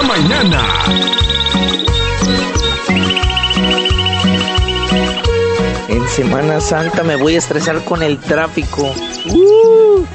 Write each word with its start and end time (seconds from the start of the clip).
semana. 0.00 0.62
En 5.88 6.08
Semana 6.08 6.60
Santa 6.60 7.02
me 7.02 7.16
voy 7.16 7.34
a 7.34 7.38
estresar 7.38 7.82
con 7.84 8.02
el 8.02 8.18
tráfico. 8.18 8.94
Uh. 9.30 10.06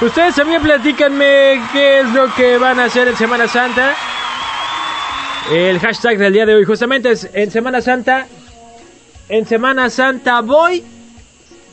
Ustedes 0.00 0.34
también 0.36 0.62
platícanme 0.62 1.60
qué 1.72 2.00
es 2.00 2.08
lo 2.12 2.32
que 2.34 2.56
van 2.58 2.78
a 2.80 2.84
hacer 2.84 3.08
en 3.08 3.16
Semana 3.16 3.48
Santa. 3.48 3.94
El 5.50 5.80
hashtag 5.80 6.18
del 6.18 6.32
día 6.32 6.46
de 6.46 6.54
hoy 6.54 6.64
justamente 6.64 7.10
es 7.12 7.28
en 7.32 7.50
Semana 7.50 7.80
Santa. 7.80 8.26
En 9.28 9.46
Semana 9.46 9.90
Santa 9.90 10.40
voy 10.40 10.84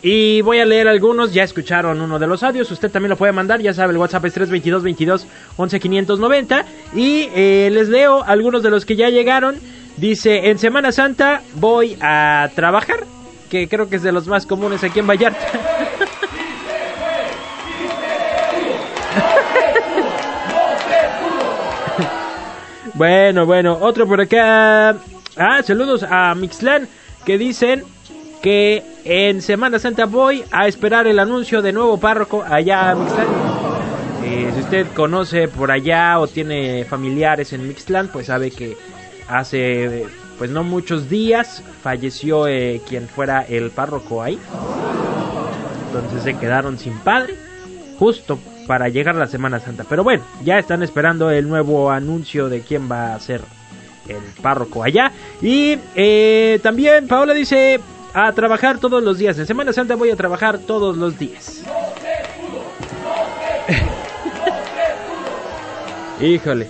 y 0.07 0.41
voy 0.41 0.59
a 0.59 0.65
leer 0.65 0.87
algunos. 0.87 1.33
Ya 1.33 1.41
escucharon 1.41 1.99
uno 1.99 2.19
de 2.19 2.27
los 2.27 2.43
audios. 2.43 2.69
Usted 2.69 2.91
también 2.91 3.09
lo 3.09 3.15
puede 3.15 3.31
mandar. 3.31 3.59
Ya 3.59 3.73
sabe, 3.73 3.91
el 3.91 3.97
WhatsApp 3.97 4.25
es 4.25 4.33
322 4.33 4.83
22 4.83 5.25
11 5.57 5.79
590. 5.79 6.65
Y 6.93 7.27
eh, 7.33 7.69
les 7.71 7.89
leo 7.89 8.23
algunos 8.23 8.61
de 8.61 8.69
los 8.69 8.85
que 8.85 8.95
ya 8.95 9.09
llegaron. 9.09 9.55
Dice: 9.97 10.51
En 10.51 10.59
Semana 10.59 10.91
Santa 10.91 11.41
voy 11.55 11.97
a 12.01 12.51
trabajar. 12.53 12.99
Que 13.49 13.67
creo 13.67 13.89
que 13.89 13.95
es 13.95 14.03
de 14.03 14.11
los 14.11 14.27
más 14.27 14.45
comunes 14.45 14.83
aquí 14.83 14.99
en 14.99 15.07
Vallarta. 15.07 15.39
Bueno, 22.93 23.45
bueno, 23.45 23.77
otro 23.81 24.07
por 24.07 24.21
acá. 24.21 24.95
Ah, 25.35 25.61
saludos 25.63 26.05
a 26.09 26.34
Mixlan 26.34 26.87
que 27.25 27.37
dicen 27.37 27.84
que 28.41 28.95
en 29.05 29.43
Semana 29.43 29.77
Santa 29.77 30.05
voy 30.05 30.43
a 30.51 30.67
esperar 30.67 31.05
el 31.05 31.20
anuncio 31.20 31.61
de 31.61 31.71
nuevo 31.71 31.99
párroco 31.99 32.43
allá 32.43 32.95
Mixlan. 32.95 33.27
Eh, 34.23 34.51
si 34.55 34.59
usted 34.62 34.87
conoce 34.95 35.47
por 35.47 35.71
allá 35.71 36.20
o 36.20 36.27
tiene 36.27 36.84
familiares 36.85 37.53
en 37.53 37.67
Mixlan, 37.67 38.07
pues 38.07 38.25
sabe 38.25 38.49
que 38.49 38.75
hace 39.27 40.07
pues 40.39 40.49
no 40.49 40.63
muchos 40.63 41.07
días 41.07 41.63
falleció 41.84 42.47
eh, 42.47 42.81
quien 42.89 43.07
fuera 43.07 43.43
el 43.43 43.70
párroco 43.70 44.23
ahí. 44.23 44.39
Entonces 45.87 46.23
se 46.23 46.34
quedaron 46.37 46.79
sin 46.79 46.97
padre. 46.99 47.35
Justo 47.99 48.40
para 48.67 48.90
llegar 48.90 49.15
a 49.15 49.19
la 49.19 49.27
Semana 49.27 49.59
Santa. 49.59 49.85
Pero 49.87 50.03
bueno, 50.03 50.23
ya 50.43 50.57
están 50.57 50.81
esperando 50.81 51.29
el 51.29 51.47
nuevo 51.47 51.91
anuncio 51.91 52.49
de 52.49 52.62
quién 52.62 52.91
va 52.91 53.13
a 53.13 53.19
ser 53.19 53.41
el 54.09 54.41
párroco 54.41 54.84
allá. 54.84 55.12
Y 55.41 55.77
eh, 55.95 56.59
también 56.63 57.07
Paola 57.07 57.34
dice 57.34 57.79
a 58.16 58.32
trabajar 58.32 58.80
todos 58.80 59.04
los 59.04 59.18
días. 59.18 59.38
En 59.38 59.46
Semana 59.46 59.74
Santa 59.74 59.96
voy 59.96 60.10
a 60.10 60.16
trabajar 60.16 60.60
todos 60.60 60.96
los 60.96 61.20
días. 61.20 61.63
Híjole. 66.22 66.69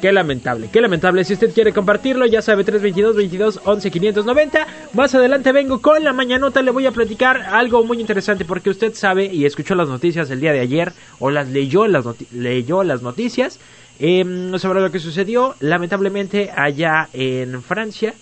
Qué 0.00 0.12
lamentable, 0.12 0.70
qué 0.72 0.80
lamentable. 0.80 1.24
Si 1.24 1.34
usted 1.34 1.52
quiere 1.52 1.74
compartirlo, 1.74 2.24
ya 2.24 2.40
sabe, 2.40 2.64
322 2.64 3.16
22 3.16 3.60
11 3.64 3.90
590. 3.90 4.66
Más 4.94 5.14
adelante 5.14 5.52
vengo 5.52 5.82
con 5.82 6.02
la 6.02 6.14
mañanota. 6.14 6.62
Le 6.62 6.70
voy 6.70 6.86
a 6.86 6.90
platicar 6.90 7.42
algo 7.42 7.84
muy 7.84 8.00
interesante 8.00 8.46
porque 8.46 8.70
usted 8.70 8.94
sabe 8.94 9.26
y 9.26 9.44
escuchó 9.44 9.74
las 9.74 9.88
noticias 9.88 10.30
el 10.30 10.40
día 10.40 10.52
de 10.52 10.60
ayer 10.60 10.94
o 11.18 11.30
las 11.30 11.48
leyó 11.48 11.86
las, 11.86 12.06
leyó 12.32 12.82
las 12.82 13.02
noticias 13.02 13.60
em, 13.98 14.58
sobre 14.58 14.80
lo 14.80 14.90
que 14.90 14.98
sucedió 14.98 15.54
lamentablemente 15.60 16.50
allá 16.56 17.10
en 17.12 17.62
Francia. 17.62 18.14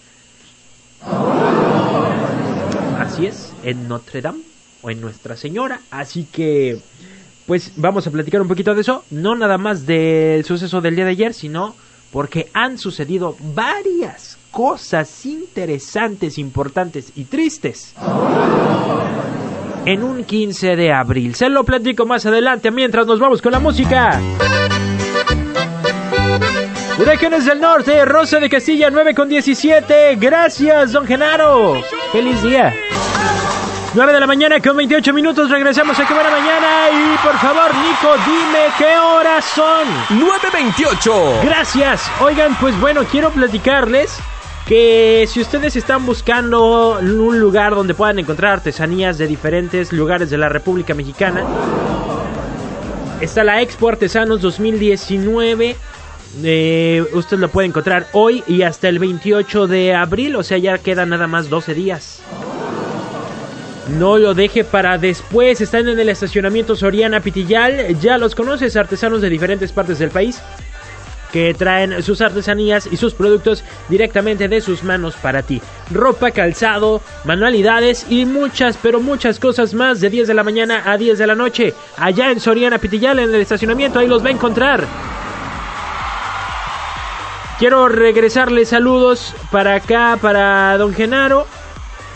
Así 3.08 3.26
es, 3.26 3.52
en 3.62 3.88
Notre 3.88 4.20
Dame 4.20 4.40
o 4.82 4.90
en 4.90 5.00
Nuestra 5.00 5.36
Señora. 5.36 5.80
Así 5.90 6.24
que 6.30 6.78
pues 7.46 7.72
vamos 7.76 8.06
a 8.06 8.10
platicar 8.10 8.42
un 8.42 8.48
poquito 8.48 8.74
de 8.74 8.82
eso, 8.82 9.04
no 9.10 9.34
nada 9.34 9.56
más 9.56 9.86
del 9.86 10.44
suceso 10.44 10.82
del 10.82 10.94
día 10.94 11.06
de 11.06 11.12
ayer, 11.12 11.32
sino 11.32 11.74
porque 12.12 12.50
han 12.52 12.76
sucedido 12.76 13.36
varias 13.54 14.36
cosas 14.50 15.24
interesantes, 15.24 16.36
importantes 16.36 17.12
y 17.16 17.24
tristes 17.24 17.94
en 19.86 20.02
un 20.02 20.24
15 20.24 20.76
de 20.76 20.92
abril. 20.92 21.34
Se 21.34 21.48
lo 21.48 21.64
platico 21.64 22.04
más 22.04 22.26
adelante 22.26 22.70
mientras 22.70 23.06
nos 23.06 23.18
vamos 23.18 23.40
con 23.40 23.52
la 23.52 23.60
música. 23.60 24.20
Huracanes 27.00 27.46
del 27.46 27.60
Norte, 27.60 28.04
Rosa 28.04 28.40
de 28.40 28.50
Castilla 28.50 28.90
9 28.90 29.14
con 29.14 29.30
17. 29.30 30.16
Gracias, 30.16 30.92
don 30.92 31.06
Genaro. 31.06 31.82
Feliz 32.12 32.42
día. 32.42 32.74
9 33.94 34.12
de 34.12 34.20
la 34.20 34.26
mañana 34.26 34.60
con 34.60 34.76
28 34.76 35.12
minutos, 35.12 35.50
regresamos 35.50 35.98
a 35.98 36.06
Qué 36.06 36.14
Buena 36.14 36.30
Mañana 36.30 36.88
y 36.90 37.16
por 37.18 37.36
favor 37.36 37.70
Nico, 37.74 38.14
dime 38.24 38.66
qué 38.78 38.96
horas 38.96 39.44
son. 39.44 39.86
9.28. 40.18 41.44
Gracias. 41.44 42.10
Oigan, 42.20 42.56
pues 42.60 42.78
bueno, 42.80 43.04
quiero 43.04 43.30
platicarles 43.30 44.18
que 44.66 45.26
si 45.28 45.40
ustedes 45.40 45.76
están 45.76 46.06
buscando 46.06 46.98
un 46.98 47.40
lugar 47.40 47.74
donde 47.74 47.94
puedan 47.94 48.18
encontrar 48.18 48.54
artesanías 48.54 49.18
de 49.18 49.26
diferentes 49.26 49.92
lugares 49.92 50.30
de 50.30 50.38
la 50.38 50.48
República 50.48 50.94
Mexicana, 50.94 51.44
está 53.20 53.44
la 53.44 53.60
Expo 53.60 53.88
Artesanos 53.88 54.40
2019. 54.40 55.76
Eh, 56.42 57.04
usted 57.12 57.38
lo 57.38 57.48
puede 57.48 57.68
encontrar 57.68 58.06
hoy 58.12 58.44
y 58.46 58.62
hasta 58.62 58.88
el 58.88 58.98
28 58.98 59.66
de 59.66 59.94
abril, 59.94 60.36
o 60.36 60.42
sea, 60.42 60.58
ya 60.58 60.78
quedan 60.78 61.10
nada 61.10 61.26
más 61.26 61.48
12 61.48 61.74
días. 61.74 62.22
No 63.88 64.18
lo 64.18 64.34
deje 64.34 64.64
para 64.64 64.98
después. 64.98 65.60
Están 65.60 65.88
en 65.88 65.98
el 65.98 66.10
estacionamiento 66.10 66.76
Soriana 66.76 67.20
Pitillal. 67.20 67.98
Ya 68.00 68.18
los 68.18 68.34
conoces, 68.34 68.76
artesanos 68.76 69.22
de 69.22 69.30
diferentes 69.30 69.72
partes 69.72 69.98
del 69.98 70.10
país 70.10 70.42
que 71.32 71.54
traen 71.54 72.02
sus 72.02 72.20
artesanías 72.20 72.88
y 72.90 72.96
sus 72.96 73.14
productos 73.14 73.62
directamente 73.88 74.48
de 74.48 74.60
sus 74.60 74.82
manos 74.82 75.14
para 75.16 75.42
ti. 75.42 75.60
Ropa, 75.90 76.30
calzado, 76.30 77.02
manualidades 77.24 78.06
y 78.08 78.24
muchas, 78.24 78.78
pero 78.80 79.00
muchas 79.00 79.38
cosas 79.38 79.74
más 79.74 80.00
de 80.00 80.10
10 80.10 80.28
de 80.28 80.34
la 80.34 80.44
mañana 80.44 80.82
a 80.86 80.96
10 80.96 81.18
de 81.18 81.26
la 81.26 81.34
noche. 81.34 81.74
Allá 81.96 82.30
en 82.30 82.40
Soriana 82.40 82.78
Pitillal, 82.78 83.18
en 83.18 83.34
el 83.34 83.40
estacionamiento, 83.40 83.98
ahí 83.98 84.06
los 84.08 84.24
va 84.24 84.28
a 84.28 84.32
encontrar. 84.32 84.86
Quiero 87.58 87.88
regresarle 87.88 88.64
saludos 88.64 89.34
para 89.50 89.74
acá, 89.74 90.16
para 90.22 90.78
don 90.78 90.94
Genaro, 90.94 91.44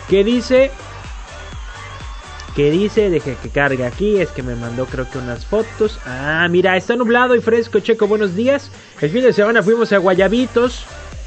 que 0.08 0.22
dice 0.22 0.70
que 2.54 2.70
dice, 2.70 3.10
deje 3.10 3.36
que 3.42 3.48
cargue 3.48 3.84
aquí, 3.84 4.20
es 4.20 4.30
que 4.30 4.42
me 4.42 4.54
mandó 4.54 4.86
creo 4.86 5.10
que 5.10 5.18
unas 5.18 5.44
fotos. 5.44 5.98
Ah, 6.06 6.46
mira, 6.50 6.76
está 6.76 6.94
nublado 6.94 7.34
y 7.34 7.40
fresco, 7.40 7.80
Checo, 7.80 8.06
buenos 8.06 8.36
días. 8.36 8.70
El 9.00 9.10
fin 9.10 9.22
de 9.22 9.32
semana 9.32 9.62
fuimos 9.62 9.92
a 9.92 9.98
Guayabitos. 9.98 10.84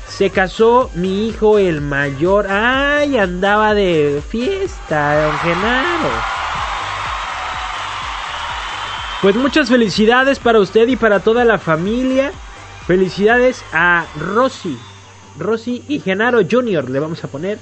Se 0.08 0.30
casó 0.30 0.92
mi 0.94 1.28
hijo 1.28 1.58
el 1.58 1.82
mayor. 1.82 2.47
Ay, 2.47 3.18
andaba 3.18 3.74
de 3.74 4.22
fiesta, 4.30 5.24
don 5.24 5.38
Genaro. 5.40 6.09
Pues 9.22 9.36
muchas 9.36 9.68
felicidades 9.68 10.38
para 10.38 10.59
usted 10.59 10.88
y 10.88 10.96
para 10.96 11.20
toda 11.20 11.44
la 11.44 11.58
familia. 11.58 12.32
Felicidades 12.88 13.63
a 13.73 14.06
Rosy. 14.19 14.78
Rosy 15.40 15.84
y 15.88 16.00
Genaro 16.00 16.40
Jr. 16.50 16.90
le 16.90 17.00
vamos 17.00 17.23
a 17.23 17.28
poner. 17.28 17.57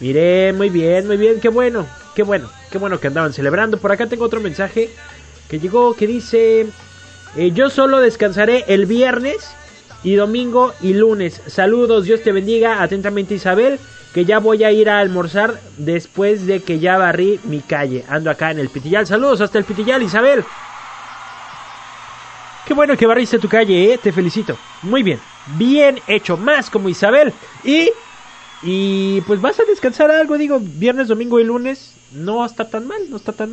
Mire, 0.00 0.52
muy 0.52 0.70
bien, 0.70 1.06
muy 1.06 1.16
bien, 1.16 1.38
qué 1.40 1.48
bueno, 1.48 1.86
qué 2.16 2.24
bueno, 2.24 2.50
qué 2.70 2.78
bueno 2.78 2.98
que 2.98 3.06
andaban 3.06 3.32
celebrando. 3.32 3.78
Por 3.78 3.92
acá 3.92 4.06
tengo 4.06 4.24
otro 4.24 4.40
mensaje 4.40 4.90
que 5.48 5.60
llegó 5.60 5.94
que 5.94 6.08
dice, 6.08 6.66
eh, 7.36 7.50
yo 7.52 7.70
solo 7.70 8.00
descansaré 8.00 8.64
el 8.66 8.86
viernes 8.86 9.54
y 10.02 10.16
domingo 10.16 10.74
y 10.82 10.94
lunes. 10.94 11.40
Saludos, 11.46 12.04
Dios 12.04 12.22
te 12.22 12.32
bendiga, 12.32 12.82
atentamente 12.82 13.34
Isabel, 13.34 13.78
que 14.12 14.24
ya 14.24 14.40
voy 14.40 14.64
a 14.64 14.72
ir 14.72 14.90
a 14.90 14.98
almorzar 14.98 15.60
después 15.76 16.44
de 16.46 16.60
que 16.60 16.80
ya 16.80 16.98
barrí 16.98 17.38
mi 17.44 17.60
calle. 17.60 18.04
Ando 18.08 18.30
acá 18.30 18.50
en 18.50 18.58
el 18.58 18.68
Pitillal. 18.68 19.06
Saludos 19.06 19.40
hasta 19.40 19.58
el 19.58 19.64
Pitillal, 19.64 20.02
Isabel. 20.02 20.44
Qué 22.66 22.74
bueno 22.74 22.96
que 22.96 23.06
barriste 23.06 23.38
tu 23.38 23.48
calle, 23.48 23.92
¿eh? 23.92 23.98
te 23.98 24.12
felicito. 24.12 24.56
Muy 24.82 25.02
bien, 25.02 25.20
bien 25.56 26.00
hecho, 26.06 26.36
más 26.36 26.70
como 26.70 26.88
Isabel. 26.88 27.32
Y 27.62 27.90
y 28.66 29.20
pues 29.22 29.40
vas 29.42 29.60
a 29.60 29.64
descansar 29.64 30.10
algo, 30.10 30.38
digo, 30.38 30.58
viernes, 30.58 31.08
domingo 31.08 31.38
y 31.38 31.44
lunes. 31.44 31.92
No 32.12 32.44
está 32.46 32.70
tan 32.70 32.86
mal, 32.86 33.10
no 33.10 33.16
está 33.16 33.32
tan 33.32 33.50
mal. 33.50 33.52